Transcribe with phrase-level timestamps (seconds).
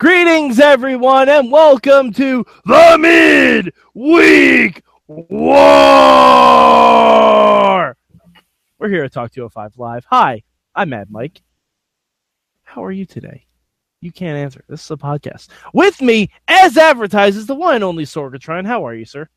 [0.00, 5.28] Greetings, everyone, and welcome to the Mid-Week War!
[8.78, 10.06] We're here at Talk 205 Live.
[10.08, 10.42] Hi,
[10.74, 11.42] I'm Mad Mike.
[12.62, 13.44] How are you today?
[14.00, 14.64] You can't answer.
[14.70, 15.48] This is a podcast.
[15.74, 18.66] With me, as advertised, is the one and only Sorgatron.
[18.66, 19.28] How are you, sir?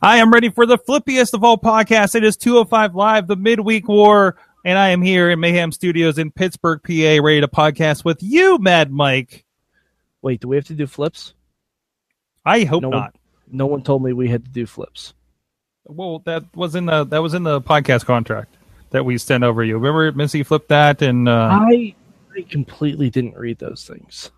[0.00, 2.14] I am ready for the flippiest of all podcasts.
[2.14, 6.30] It is 205 Live, the Midweek War, and I am here in Mayhem Studios in
[6.30, 9.44] Pittsburgh, PA, ready to podcast with you, Mad Mike.
[10.22, 11.34] Wait, do we have to do flips?
[12.44, 13.00] I hope No not.
[13.00, 13.12] one,
[13.50, 15.14] no one told me we had to do flips.
[15.86, 18.56] Well, that was in the that was in the podcast contract
[18.90, 19.76] that we sent over you.
[19.78, 21.94] Remember, Missy flipped that, and uh, I,
[22.36, 24.30] I completely didn't read those things.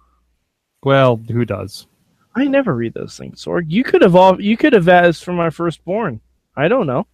[0.82, 1.86] well, who does?
[2.34, 3.46] I never read those things.
[3.46, 6.20] Or you could have all you could have asked for my firstborn.
[6.56, 7.06] I don't know.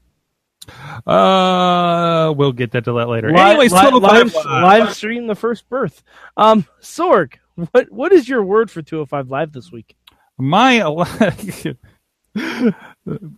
[1.07, 3.33] Uh, we'll get that to that later.
[3.33, 6.03] Li- Anyways, li- 205 live, live stream the first birth.
[6.37, 7.35] Um, Sorg,
[7.73, 9.97] what what is your word for 205 live this week?
[10.39, 10.79] My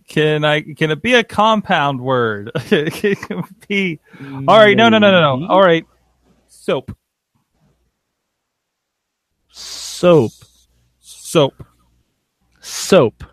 [0.07, 2.51] can I can it be a compound word?
[2.69, 3.99] can be
[4.47, 4.77] all right.
[4.77, 5.47] No, no, no, no, no.
[5.47, 5.85] All right,
[6.47, 6.95] soap,
[9.49, 10.31] Soap.
[10.99, 11.63] soap.
[12.59, 13.23] Soap.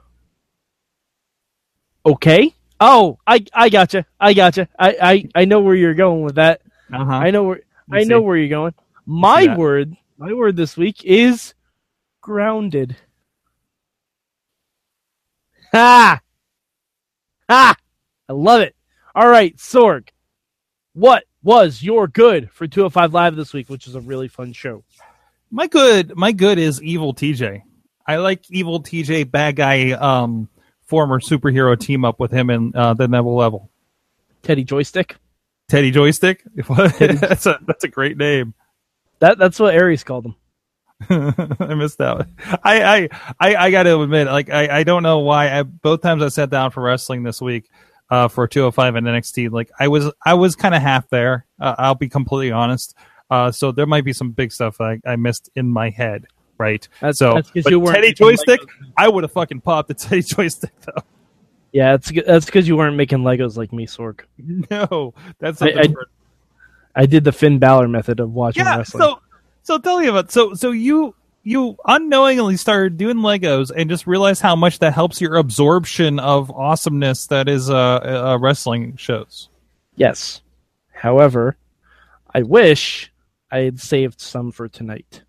[2.07, 2.55] Okay.
[2.81, 4.07] Oh, I I gotcha.
[4.19, 4.69] I gotcha.
[4.79, 6.63] I I I know where you're going with that.
[6.93, 7.13] Uh-huh.
[7.13, 7.61] I know where
[7.93, 8.73] I know where you're going.
[9.05, 11.55] My word, my word this week is
[12.21, 12.97] grounded.
[15.73, 16.21] Ha!
[17.49, 17.77] Ha!
[18.29, 18.75] I love it.
[19.15, 20.09] All right, Sorg.
[20.93, 24.83] What was your good for 205 Live this week, which is a really fun show?
[25.51, 27.63] My good, my good is evil TJ.
[28.07, 30.49] I like evil TJ, bad guy, um,
[30.83, 33.71] former superhero team up with him in uh, the Neville level.
[34.43, 35.17] Teddy Joystick.
[35.69, 36.43] Teddy Joystick.
[37.21, 38.55] that's a that's a great name.
[39.21, 40.35] That that's what Aries called him.
[41.61, 42.17] I missed that.
[42.19, 42.37] One.
[42.63, 45.59] I, I I I got to admit, like I, I don't know why.
[45.59, 47.71] I, both times I sat down for wrestling this week,
[48.11, 51.47] uh, for 205 and NXT, like I was I was kind of half there.
[51.61, 52.95] Uh, I'll be completely honest.
[53.31, 56.27] Uh, so there might be some big stuff I, I missed in my head,
[56.57, 56.89] right?
[57.01, 58.93] That's, so, that's but you weren't Teddy Joystick, Legos.
[58.97, 61.03] I would have fucking popped the Teddy Joystick though.
[61.73, 64.21] Yeah, that's that's because you weren't making Legos like me, Sork.
[64.71, 66.09] No, that's something I- different.
[66.99, 68.77] I did the Finn Balor method of watching yeah.
[68.77, 69.03] wrestling.
[69.03, 69.21] So
[69.63, 71.15] so tell me about so so you
[71.45, 76.51] you unknowingly started doing Legos and just realized how much that helps your absorption of
[76.51, 79.49] awesomeness that is uh, uh wrestling shows.
[79.95, 80.43] yes.
[80.93, 81.57] However,
[82.35, 83.13] I wish
[83.53, 85.23] I had saved some for tonight.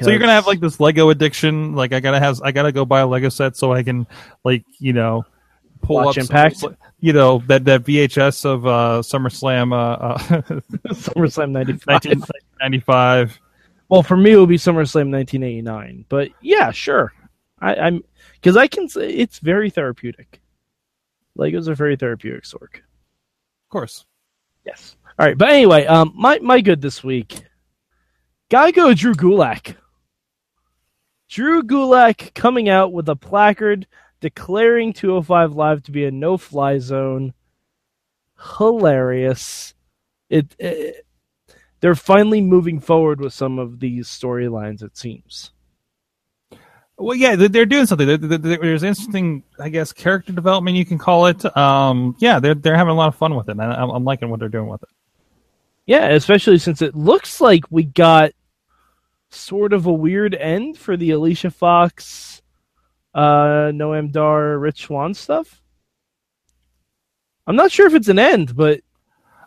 [0.00, 1.74] So you're gonna have like this Lego addiction.
[1.74, 4.06] Like I gotta have, I gotta go buy a Lego set so I can,
[4.44, 5.24] like you know,
[5.82, 6.56] pull Watch up Impact?
[6.58, 10.18] Some, you know that that VHS of uh, SummerSlam, uh, uh,
[10.94, 11.86] SummerSlam 95.
[11.86, 13.40] 1995.
[13.88, 16.04] Well, for me, it would be SummerSlam 1989.
[16.08, 17.12] But yeah, sure.
[17.60, 18.04] I, I'm
[18.34, 20.40] because I can say it's very therapeutic.
[21.38, 22.76] Legos are very therapeutic, Sork.
[22.76, 24.04] Of course.
[24.64, 24.96] Yes.
[25.18, 27.42] All right, but anyway, um, my my good this week.
[28.48, 29.76] Gotta go, Drew Gulak.
[31.28, 33.86] Drew Gulak coming out with a placard
[34.20, 37.32] declaring 205 Live to be a no-fly zone.
[38.58, 39.74] Hilarious.
[40.28, 41.06] It, it
[41.80, 44.82] they're finally moving forward with some of these storylines.
[44.82, 45.50] It seems.
[46.98, 48.06] Well, yeah, they- they're doing something.
[48.06, 51.44] There- there- there- There's interesting, I guess, character development you can call it.
[51.56, 53.52] Um, yeah, they're they're having a lot of fun with it.
[53.52, 54.88] and I'm liking what they're doing with it.
[55.86, 58.32] Yeah, especially since it looks like we got
[59.30, 62.42] sort of a weird end for the Alicia Fox,
[63.14, 65.62] uh, Noam Dar, Rich Swann stuff.
[67.46, 68.80] I'm not sure if it's an end, but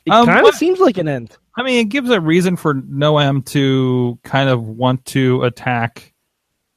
[0.05, 1.37] it Um, kind of seems like an end.
[1.55, 6.13] I mean, it gives a reason for Noam to kind of want to attack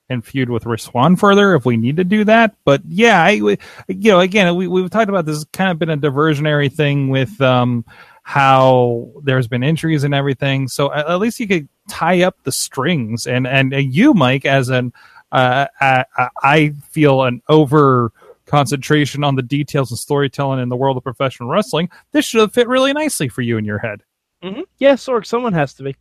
[0.09, 2.55] and feud with Riswan further if we need to do that.
[2.65, 3.57] But yeah, I, you
[3.89, 5.45] know, again, we, we've talked about this.
[5.53, 7.85] Kind of been a diversionary thing with um,
[8.23, 10.69] how there's been injuries and everything.
[10.69, 13.27] So at, at least you could tie up the strings.
[13.27, 14.93] And and you, Mike, as an
[15.37, 16.05] uh, I,
[16.43, 18.13] I feel an over
[18.47, 21.91] concentration on the details and storytelling in the world of professional wrestling.
[22.13, 24.03] This should have fit really nicely for you in your head.
[24.43, 24.63] Mm-hmm.
[24.79, 25.97] Yeah, someone has to be.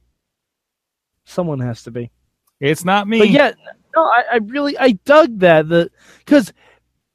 [1.25, 2.11] Someone has to be.
[2.59, 3.19] It's not me.
[3.19, 3.51] But yeah,
[3.95, 5.89] no, I, I really I dug that the
[6.19, 6.53] because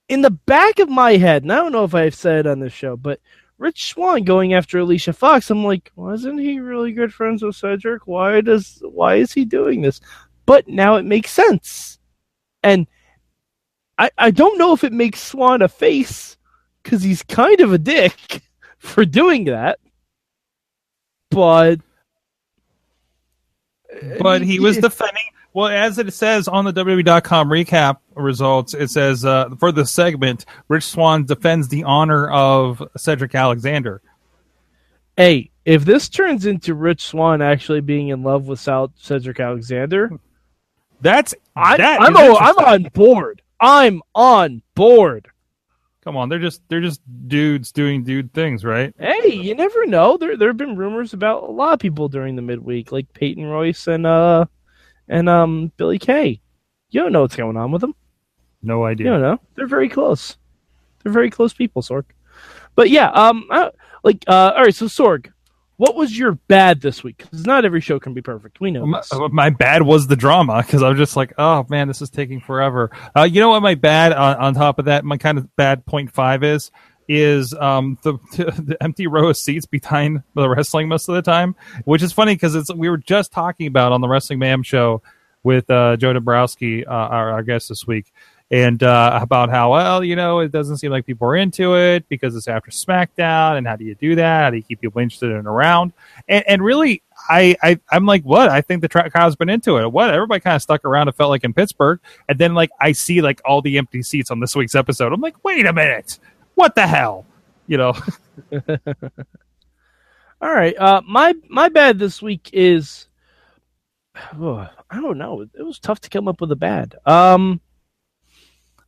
[0.09, 2.59] in the back of my head, and I don't know if I've said it on
[2.61, 3.21] this show, but
[3.57, 8.07] Rich Swann going after Alicia Fox, I'm like, wasn't he really good friends with Cedric?
[8.07, 10.01] Why does why is he doing this?
[10.47, 12.00] But now it makes sense,
[12.62, 12.87] and
[13.99, 16.37] I I don't know if it makes Swann a face
[16.83, 18.43] because he's kind of a dick
[18.79, 19.79] for doing that,
[21.31, 21.81] but
[24.19, 25.23] but he was defending.
[25.53, 30.45] Well, as it says on the WWE.com recap results, it says uh, for the segment,
[30.69, 34.01] Rich Swann defends the honor of Cedric Alexander.
[35.17, 40.12] Hey, if this turns into Rich Swann actually being in love with Cedric Alexander,
[41.00, 43.43] That's I, that I'm o- I'm on board.
[43.61, 45.29] I'm on board.
[46.02, 48.94] Come on, they're just they're just dudes doing dude things, right?
[48.99, 50.17] Hey, you never know.
[50.17, 53.44] There there have been rumors about a lot of people during the midweek, like Peyton
[53.44, 54.47] Royce and uh
[55.08, 56.41] and um Billy Kay.
[56.91, 57.94] You don't know what's going on with them.
[58.62, 59.06] No idea.
[59.06, 59.41] You don't know.
[59.55, 60.37] They're very close.
[61.02, 62.05] They're very close people, Sorg.
[62.75, 63.70] But yeah, um, uh,
[64.02, 64.75] like uh, all right.
[64.75, 65.31] So Sorg,
[65.81, 67.17] what was your bad this week?
[67.17, 68.61] Because not every show can be perfect.
[68.61, 69.11] We know My, this.
[69.32, 72.38] my bad was the drama because I was just like, oh man, this is taking
[72.38, 72.91] forever.
[73.17, 73.62] Uh, you know what?
[73.62, 76.71] My bad on, on top of that, my kind of bad point five is
[77.09, 81.56] is um the, the empty row of seats behind the wrestling most of the time,
[81.87, 85.00] which is funny because it's we were just talking about on the Wrestling Mayhem show
[85.44, 88.12] with uh, Joe Dabrowski, uh, our, our guest this week.
[88.52, 92.08] And uh, about how well you know it doesn't seem like people are into it
[92.08, 94.43] because it's after SmackDown, and how do you do that?
[94.43, 95.93] How do you keep people interested and around?
[96.29, 98.49] And, and really, I, I I'm like, what?
[98.49, 99.93] I think the tra- crowd's been into it.
[99.93, 100.12] What?
[100.12, 101.06] Everybody kind of stuck around.
[101.06, 104.32] It felt like in Pittsburgh, and then like I see like all the empty seats
[104.32, 105.12] on this week's episode.
[105.12, 106.19] I'm like, wait a minute,
[106.55, 107.26] what the hell?
[107.69, 107.94] You know?
[110.43, 110.75] All right.
[110.79, 113.06] Uh, my my bad this week is,
[114.38, 115.43] oh, I don't know.
[115.43, 116.97] It was tough to come up with a bad.
[117.06, 117.61] Um,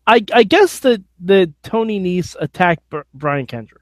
[0.06, 3.80] I I guess that the Tony Nese attacked Br- Brian Kendrick.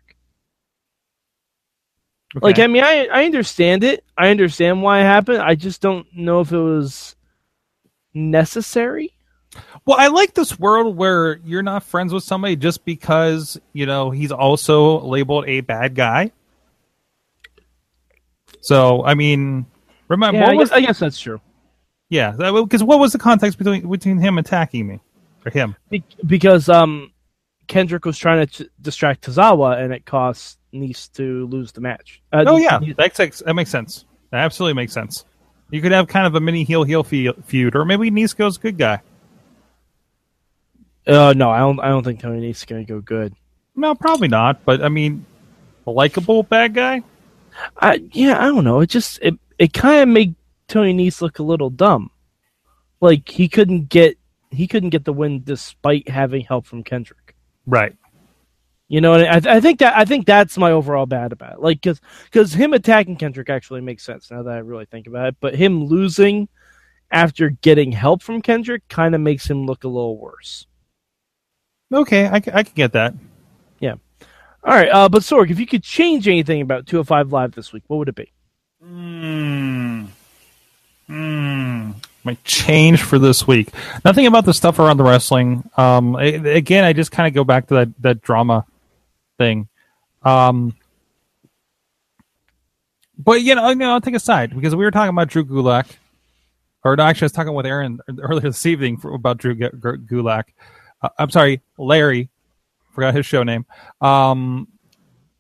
[2.41, 4.05] Like I mean, I I understand it.
[4.17, 5.39] I understand why it happened.
[5.43, 7.17] I just don't know if it was
[8.15, 9.13] necessary.
[9.85, 14.11] Well, I like this world where you're not friends with somebody just because you know
[14.11, 16.31] he's also labeled a bad guy.
[18.61, 19.67] So, I mean,
[20.09, 21.41] remember Yeah, what I, was guess, I guess that's true.
[22.11, 22.33] yeah?
[22.33, 25.01] Because what was the context between between him attacking me
[25.45, 25.77] or him?
[25.89, 27.13] Be- because um,
[27.67, 32.23] Kendrick was trying to t- distract Tozawa, and it cost Nice to lose the match.
[32.33, 34.05] Uh, Oh yeah, that makes that makes sense.
[34.31, 35.25] That absolutely makes sense.
[35.71, 38.79] You could have kind of a mini heel heel fe- feud, or maybe Nisco's good
[38.79, 39.01] guy.
[41.07, 41.81] Uh, no, I don't.
[41.81, 43.35] I don't think Tony Nese is going to go good.
[43.75, 44.65] No, probably not.
[44.65, 45.27] But I mean,
[45.87, 47.03] a likable bad guy.
[47.77, 48.81] I yeah, I don't know.
[48.81, 50.35] It just it it kind of made
[50.69, 52.11] Tony Nese look a little dumb.
[53.01, 54.19] Like he couldn't get
[54.51, 57.35] he couldn't get the win despite having help from Kendrick.
[57.67, 57.95] Right.
[58.89, 61.61] You know, and I, I think that I think that's my overall bad about it.
[61.61, 65.29] Like, because because him attacking Kendrick actually makes sense now that I really think about
[65.29, 65.37] it.
[65.41, 66.49] But him losing
[67.13, 70.67] after getting help from Kendrick kind of makes him look a little worse.
[71.93, 73.15] Okay, I, c- I can get that.
[73.81, 73.95] Yeah.
[74.63, 77.83] All right, uh, but Sorg, if you could change anything about 205 Live this week,
[77.87, 78.33] what would it be?
[78.85, 80.09] Mm.
[81.09, 81.95] Mm.
[82.23, 83.69] My change for this week.
[84.05, 85.69] Nothing about the stuff around the wrestling.
[85.77, 88.67] Um, a- again, I just kind of go back to that that drama
[89.39, 89.69] thing.
[90.23, 90.77] Um,
[93.19, 95.45] but you know, you know, I'll take a side because we were talking about Drew
[95.45, 95.87] Gulak,
[96.85, 99.71] or no, actually, I was talking with Aaron earlier this evening for, about Drew G-
[99.71, 99.71] G-
[100.15, 100.45] Gulak.
[101.03, 102.29] Uh, I'm sorry, Larry.
[102.93, 103.65] Forgot his show name.
[104.01, 104.69] Um,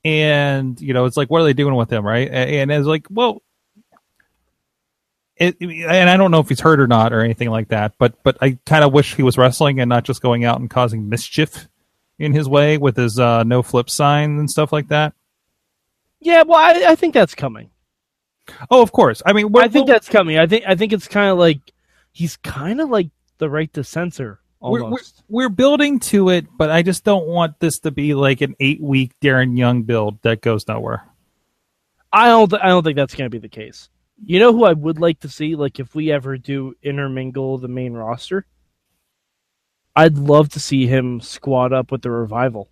[0.04, 2.28] and you know, it's like, what are they doing with him, right?
[2.28, 3.42] A- And it's like, well,
[5.40, 8.22] it, and I don't know if he's hurt or not or anything like that, but
[8.22, 11.08] but I kind of wish he was wrestling and not just going out and causing
[11.08, 11.66] mischief
[12.18, 15.14] in his way with his uh, no flip sign and stuff like that.
[16.20, 17.70] Yeah, well, I, I think that's coming.
[18.70, 19.22] Oh, of course.
[19.24, 20.38] I mean, I think that's coming.
[20.38, 21.60] I think I think it's kind of like
[22.12, 25.22] he's kind of like the right to censor we're, almost.
[25.28, 28.54] we're we're building to it, but I just don't want this to be like an
[28.60, 31.06] eight week Darren Young build that goes nowhere.
[32.12, 32.52] I don't.
[32.54, 33.88] I don't think that's going to be the case.
[34.24, 35.54] You know who I would like to see?
[35.56, 38.46] Like if we ever do intermingle the main roster,
[39.96, 42.68] I'd love to see him squad up with the revival.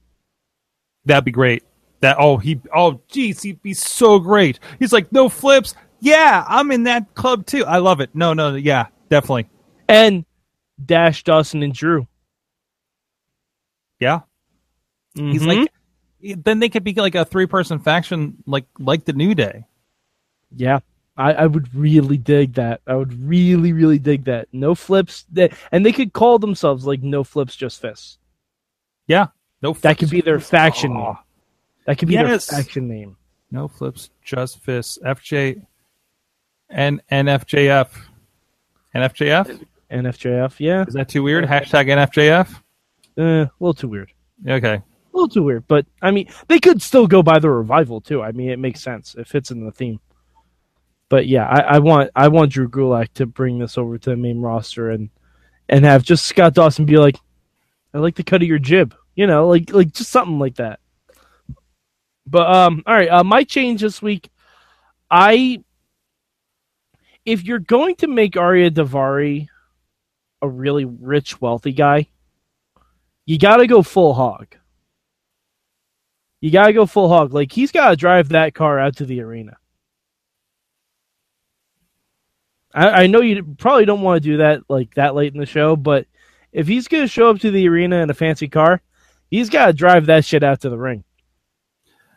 [1.05, 1.65] That'd be great.
[2.01, 4.61] That oh he oh geez he'd be so great.
[4.79, 5.75] He's like no flips.
[6.01, 7.65] Yeah, I'm in that club too.
[7.65, 8.11] I love it.
[8.15, 9.49] No, no, yeah, definitely.
[9.89, 10.25] And
[10.85, 12.07] Dash Dawson and Drew.
[13.99, 14.21] Yeah,
[15.15, 15.47] he's Mhm.
[15.47, 15.73] like.
[16.45, 19.65] Then they could be like a three person faction, like like the New Day.
[20.55, 20.81] yeah,
[21.19, 22.81] I, I would really dig that.
[22.87, 24.49] I would really, really dig that.
[24.53, 28.19] No flips, that, and they could call themselves like No Flips, Just Fists.
[29.09, 29.27] Yeah,
[29.61, 29.73] no.
[29.75, 31.17] That could be their faction name.
[31.87, 32.47] That could be Yes.
[32.47, 33.17] their faction name.
[33.51, 34.99] No flips, just fists.
[35.05, 35.63] FJ
[36.71, 37.89] and NFJF.
[38.95, 39.65] NFJF?
[39.91, 41.45] NFJF, yeah, Is that too weird?
[41.47, 42.55] Hashtag NFJF?
[43.19, 44.13] uh, a little too weird.
[44.47, 44.75] Okay.
[44.75, 44.83] A
[45.15, 48.23] little too weird, but I mean, they could still go by the revival too.
[48.23, 49.15] I mean, it makes sense.
[49.17, 49.99] It fits in the theme.
[51.11, 54.17] But yeah, I, I want I want Drew Gulak to bring this over to the
[54.17, 55.11] main roster and
[55.69, 57.17] and have just Scott Dawson be like,
[57.95, 60.81] I like the cut of your jib, you know, like like just something like that.
[62.27, 64.29] But um, all right, uh, my change this week,
[65.11, 65.63] I
[67.25, 69.49] if you're going to make Ariya Daivari
[70.43, 72.09] a really rich, wealthy guy,
[73.27, 74.57] you got to go full hog.
[76.41, 77.33] You got to go full hog.
[77.33, 79.57] Like he's got to drive that car out to the arena.
[82.75, 85.47] I, I know you probably don't want to do that like that late in the
[85.47, 86.07] show, but
[86.53, 88.81] if he's going to show up to the arena in a fancy car,
[89.31, 91.05] he's got to drive that shit out to the ring.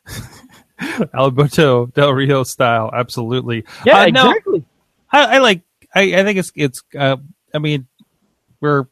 [1.14, 3.66] Alberto Del Rio style, absolutely.
[3.86, 4.64] Yeah, Uh, no, exactly.
[5.12, 5.62] I, I like.
[5.94, 6.82] I, I think it's it's.
[6.98, 7.18] Uh,
[7.54, 7.88] I mean,
[8.62, 8.86] we're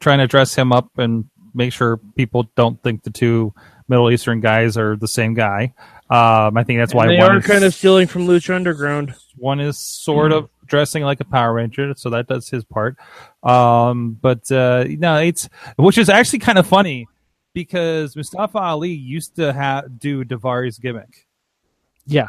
[0.00, 3.52] trying to dress him up and make sure people don't think the two
[3.88, 5.72] Middle Eastern guys are the same guy.
[6.10, 8.54] Um, I think that's why And they one are is, kind of stealing from Lucha
[8.54, 9.14] Underground.
[9.36, 12.96] one is sort of dressing like a Power Ranger, so that does his part.
[13.42, 17.06] Um, but uh, no, it's which is actually kind of funny
[17.52, 21.26] because Mustafa Ali used to have do Daivari's gimmick,
[22.06, 22.28] Yeah,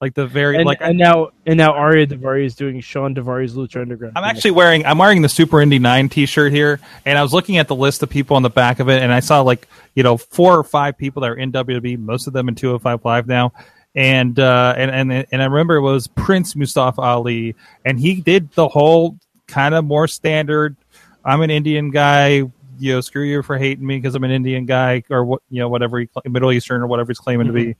[0.00, 3.54] like the very and, like and now and now Ariya Daivari is doing Shawn Daivari's
[3.54, 4.12] Lucha Underground.
[4.16, 7.56] I'm actually wearing I'm wearing the Super Indy Nine T-shirt here, and I was looking
[7.56, 10.02] at the list of people on the back of it, and I saw like you
[10.02, 13.26] know four or five people that are in WWE, most of them in 205 Live
[13.26, 13.54] now,
[13.96, 18.52] and uh, and and and I remember it was Prince Mustafa Ali, and he did
[18.52, 20.76] the whole kind of more standard.
[21.24, 22.42] I'm an Indian guy.
[22.78, 25.60] You know, screw you for hating me because I'm an Indian guy, or what you
[25.60, 27.76] know, whatever he, Middle Eastern or whatever he's claiming to be.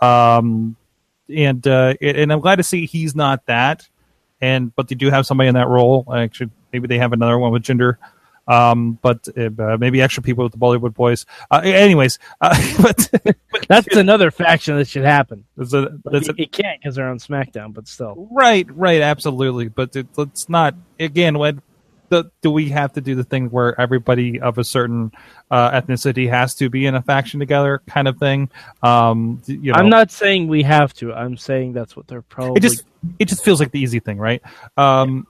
[0.00, 0.74] Um,
[1.28, 3.88] and uh, and I'm glad to see he's not that
[4.42, 6.04] and but they do have somebody in that role.
[6.12, 7.96] Actually, maybe they have another one with Jinder.
[8.48, 11.26] Um, but uh, maybe extra people with the Bollywood boys.
[11.50, 13.08] Uh, anyways, uh, but,
[13.52, 15.44] but That's another faction that should happen.
[15.56, 18.28] there's a, there's a, it, it can't because they're on SmackDown, but still.
[18.30, 19.68] right, right, absolutely.
[19.68, 21.38] But it, it's not again.
[21.38, 21.62] When
[22.12, 25.12] the, do we have to do the thing where everybody of a certain
[25.50, 28.50] uh, ethnicity has to be in a faction together, kind of thing?
[28.82, 31.12] Um, you know, I'm not saying we have to.
[31.14, 32.58] I'm saying that's what they're probably.
[32.58, 32.84] it just
[33.18, 34.42] it just feels like the easy thing, right?
[34.76, 35.26] Um,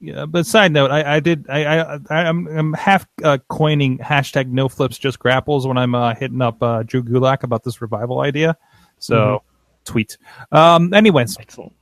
[0.00, 4.48] yeah, but side note, I, I did I, I I'm I'm half uh, coining hashtag
[4.48, 8.20] no flips just grapples when I'm uh, hitting up uh, Drew Gulak about this revival
[8.20, 8.56] idea.
[8.98, 9.42] So
[9.84, 10.16] tweet.
[10.52, 11.74] Um, anyways, excellent.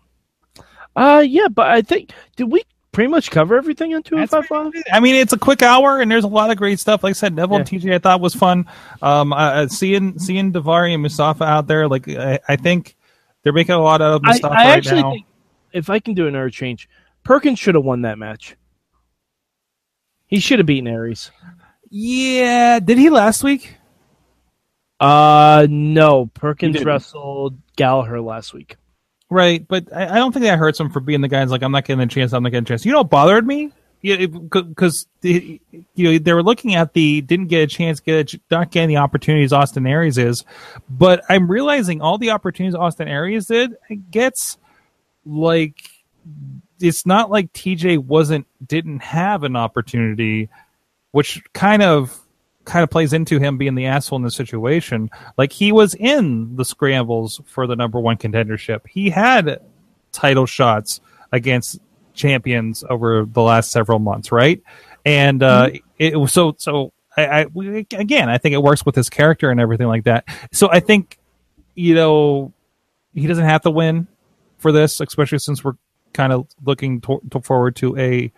[0.95, 4.47] Uh, yeah, but I think did we pretty much cover everything on two and five
[4.47, 4.73] five?
[4.91, 7.05] I mean, it's a quick hour, and there's a lot of great stuff.
[7.05, 8.65] Like I said, Neville and TJ, I thought was fun.
[9.03, 12.97] Um, uh, seeing seeing Daivari and Mustafa out there, like I, I think
[13.43, 15.13] they're making a lot of I, Mustafa I right actually now.
[15.13, 15.27] think
[15.75, 16.89] if I can do another change,
[17.27, 18.57] Perkins should have won that match.
[20.29, 21.33] He should have beaten Aries.
[21.91, 23.75] yeah, did he last week?
[25.01, 28.77] Uh, no, Perkins wrestled Gallagher last week.
[29.29, 31.63] Right, but I, I don't think that hurts him for being the guy who's like,
[31.63, 32.87] I'm not getting a chance, I'm not getting a chance.
[32.87, 33.73] You know what bothered me?
[34.03, 35.59] Because you
[35.97, 38.99] know they were looking at the didn't get a chance, get a, not getting the
[38.99, 40.45] opportunities Austin Aries is,
[40.89, 43.75] but I'm realizing all the opportunities Austin Aries did
[44.13, 44.59] gets
[45.25, 45.83] like
[46.81, 50.49] it's not like TJ wasn't didn't have an opportunity,
[51.13, 52.19] which kind of
[52.65, 55.09] kind of plays into him being the asshole in the situation.
[55.39, 58.87] Like he was in the scrambles for the number one contendership.
[58.89, 59.61] He had
[60.13, 61.01] title shots
[61.33, 61.79] against
[62.13, 64.63] champions over the last several months, right?
[65.05, 66.93] And uh, it was so so.
[67.19, 67.47] I, I
[67.95, 70.27] again, I think it works with his character and everything like that.
[70.53, 71.19] So I think
[71.75, 72.53] you know
[73.15, 74.07] he doesn't have to win
[74.59, 75.75] for this, especially since we're
[76.17, 78.33] kind of looking to, to forward to a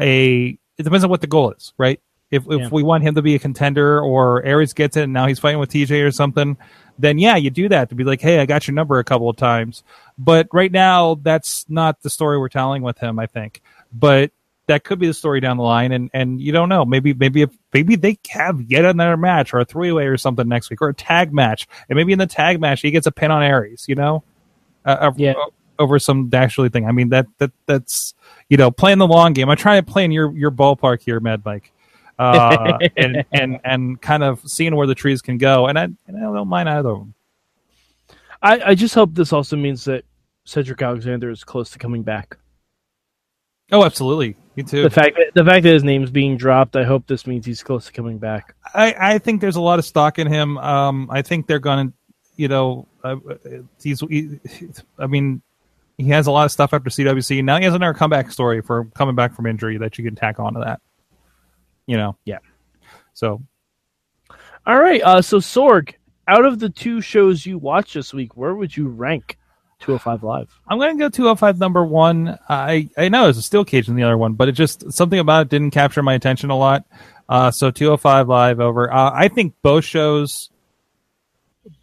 [0.00, 0.58] a.
[0.78, 2.00] It depends on what the goal is, right?
[2.30, 2.68] If if Yeah.
[2.70, 5.58] we want him to be a contender or Aries gets it and now he's fighting
[5.58, 6.56] with TJ or something,
[6.98, 9.28] then yeah, you do that to be like, hey, I got your number a couple
[9.28, 9.82] of times.
[10.18, 13.18] But right now, that's not the story we're telling with him.
[13.18, 13.60] I think,
[13.92, 14.30] but
[14.66, 16.84] that could be the story down the line, and and you don't know.
[16.84, 20.46] Maybe maybe if, maybe they have yet another match or a three way or something
[20.46, 23.12] next week or a tag match, and maybe in the tag match he gets a
[23.12, 23.86] pin on Aries.
[23.88, 24.22] You know,
[24.84, 25.32] uh, uh, Yeah.
[25.78, 26.86] Over some Dashley thing.
[26.86, 28.14] I mean that that that's
[28.48, 29.48] you know playing the long game.
[29.48, 31.72] I'm trying to play in your your ballpark here, Mad Mike.
[32.18, 36.16] Uh, and and and kind of seeing where the trees can go, and I and
[36.16, 37.14] I don't mind either of them.
[38.42, 40.04] I, I just hope this also means that
[40.44, 42.38] Cedric Alexander is close to coming back.
[43.70, 44.82] Oh, absolutely, me too.
[44.82, 47.62] The fact that the fact that his name's being dropped, I hope this means he's
[47.62, 48.54] close to coming back.
[48.74, 50.56] I, I think there's a lot of stock in him.
[50.58, 51.94] Um, I think they're going to,
[52.36, 53.16] you know, uh,
[53.82, 54.00] he's.
[54.00, 54.38] He,
[54.98, 55.42] I mean,
[55.98, 57.44] he has a lot of stuff after CWC.
[57.44, 60.38] Now he has another comeback story for coming back from injury that you can tack
[60.38, 60.80] on to that.
[61.86, 62.16] You know.
[62.24, 62.38] Yeah.
[63.14, 63.42] So
[64.64, 65.94] All right, uh, so Sorg,
[66.28, 69.36] out of the two shows you watched this week, where would you rank?
[69.80, 70.60] 205 Live.
[70.68, 72.38] I'm going to go 205 number one.
[72.48, 75.18] I I know it's a steel cage in the other one, but it just something
[75.18, 76.84] about it didn't capture my attention a lot.
[77.28, 78.92] Uh, so 205 Live over.
[78.92, 80.50] Uh, I think both shows,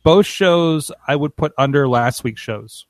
[0.03, 2.85] both shows, I would put under last week's shows.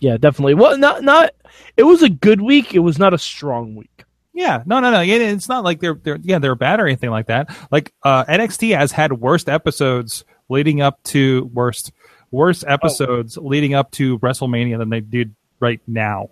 [0.00, 0.54] Yeah, definitely.
[0.54, 1.32] Well, not not.
[1.76, 2.74] It was a good week.
[2.74, 4.04] It was not a strong week.
[4.36, 5.00] Yeah, no, no, no.
[5.00, 7.56] It's not like they're they're yeah they're bad or anything like that.
[7.70, 11.92] Like uh, NXT has had worst episodes leading up to worst
[12.30, 13.42] worst episodes oh.
[13.42, 16.28] leading up to WrestleMania than they did right now.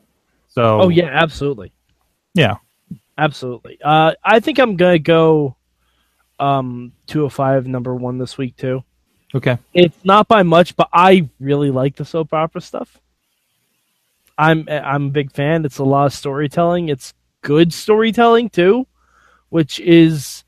[0.49, 1.73] So oh yeah, absolutely.
[2.35, 2.57] Yeah,
[3.17, 3.79] absolutely.
[3.83, 5.57] Uh, I think I'm gonna go
[6.39, 8.85] um 205 number one this week too.
[9.35, 13.01] Okay, it's not by much, but I really like the soap opera stuff.
[14.37, 15.65] I'm I'm a big fan.
[15.65, 16.89] It's a lot of storytelling.
[16.89, 18.87] It's good storytelling too,
[19.51, 20.45] which is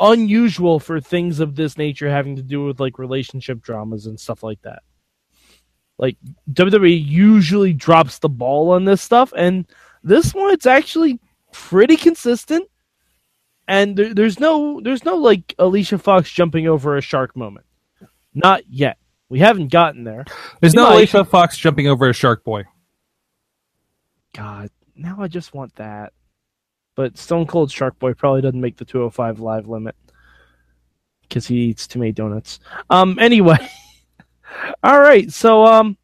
[0.00, 4.42] unusual for things of this nature having to do with like relationship dramas and stuff
[4.42, 4.82] like that.
[5.98, 6.16] Like
[6.52, 9.66] WWE usually drops the ball on this stuff, and
[10.02, 11.20] this one it's actually
[11.52, 12.68] pretty consistent.
[13.66, 17.66] And there, there's no there's no like Alicia Fox jumping over a shark moment.
[18.34, 18.98] Not yet.
[19.28, 20.24] We haven't gotten there.
[20.60, 22.64] There's no Alicia Fox jumping over a shark boy.
[24.34, 26.12] God, now I just want that
[26.98, 29.94] but Stone Cold Shark Boy probably doesn't make the 205 live limit
[31.22, 32.58] because he eats too many donuts.
[32.90, 33.16] Um.
[33.20, 33.56] Anyway,
[34.82, 35.32] all right.
[35.32, 35.96] So, um,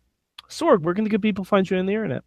[0.49, 2.23] Sorg, where can the good people find you on the internet?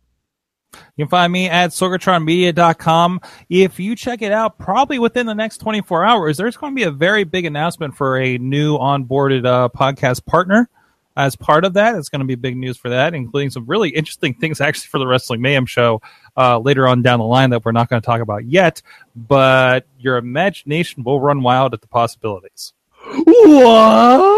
[0.97, 3.21] You can find me at sorgatronmedia.com.
[3.47, 6.83] If you check it out, probably within the next 24 hours, there's going to be
[6.83, 10.69] a very big announcement for a new onboarded uh, podcast partner
[11.17, 11.95] as part of that.
[11.95, 14.99] It's going to be big news for that, including some really interesting things actually for
[14.99, 16.01] the Wrestling Mayhem show
[16.37, 18.81] uh, later on down the line that we're not going to talk about yet.
[19.15, 22.73] But your imagination will run wild at the possibilities.
[23.03, 24.37] What?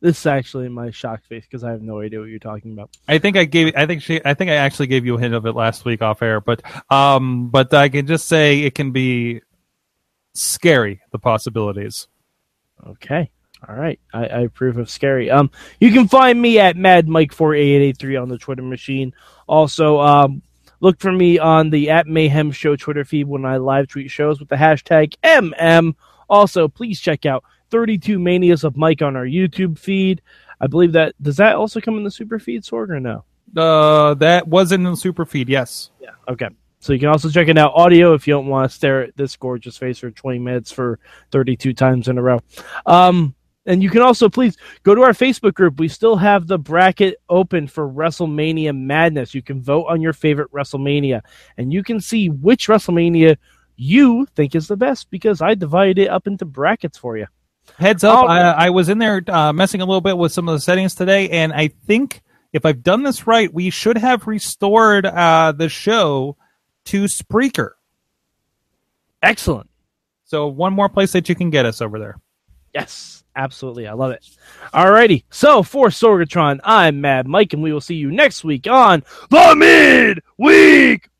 [0.00, 2.90] This is actually my shocked face because I have no idea what you're talking about.
[3.08, 3.74] I think I gave.
[3.76, 4.20] I think she.
[4.24, 6.62] I think I actually gave you a hint of it last week off air, but
[6.90, 9.40] um, but I can just say it can be
[10.34, 11.00] scary.
[11.12, 12.08] The possibilities.
[12.86, 13.30] Okay.
[13.66, 15.30] All right, I, I, approve of scary.
[15.30, 18.62] Um, you can find me at Mad Mike four eight eight three on the Twitter
[18.62, 19.14] machine.
[19.46, 20.42] Also, um,
[20.80, 24.40] look for me on the at Mayhem Show Twitter feed when I live tweet shows
[24.40, 25.94] with the hashtag MM.
[26.28, 30.22] Also, please check out 32 Manias of Mike on our YouTube feed.
[30.60, 33.24] I believe that does that also come in the super feed, Sorg, or no?
[33.56, 35.48] Uh, that was in the super feed.
[35.48, 35.90] Yes.
[36.00, 36.10] Yeah.
[36.28, 36.48] Okay.
[36.80, 39.16] So you can also check it out audio if you don't want to stare at
[39.16, 40.98] this gorgeous face for 20 minutes for
[41.32, 42.40] 32 times in a row.
[42.84, 43.34] Um,
[43.66, 45.78] and you can also please go to our Facebook group.
[45.78, 49.34] We still have the bracket open for WrestleMania Madness.
[49.34, 51.22] You can vote on your favorite WrestleMania,
[51.56, 53.36] and you can see which WrestleMania
[53.76, 57.26] you think is the best because I divided it up into brackets for you.
[57.78, 60.48] Heads up, oh, I, I, was in there uh, messing a little bit with some
[60.48, 64.26] of the settings today, and I think if I've done this right, we should have
[64.26, 66.36] restored uh, the show
[66.86, 67.70] to Spreaker.
[69.20, 69.68] Excellent.
[70.24, 72.16] So one more place that you can get us over there.
[72.72, 73.24] Yes.
[73.36, 73.86] Absolutely.
[73.86, 74.26] I love it.
[74.72, 75.24] Alrighty.
[75.30, 80.22] So for Sorgatron, I'm Mad Mike, and we will see you next week on The
[80.38, 81.10] Midweek